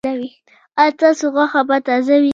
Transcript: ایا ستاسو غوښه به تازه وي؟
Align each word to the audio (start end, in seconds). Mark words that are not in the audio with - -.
ایا 0.79 0.91
ستاسو 0.95 1.25
غوښه 1.35 1.61
به 1.67 1.77
تازه 1.87 2.15
وي؟ 2.21 2.29